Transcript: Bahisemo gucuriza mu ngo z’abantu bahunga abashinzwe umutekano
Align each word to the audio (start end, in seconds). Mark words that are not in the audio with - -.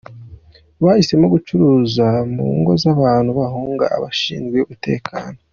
Bahisemo 0.83 1.25
gucuriza 1.33 2.07
mu 2.33 2.45
ngo 2.59 2.71
z’abantu 2.81 3.29
bahunga 3.39 3.85
abashinzwe 3.95 4.57
umutekano 4.61 5.37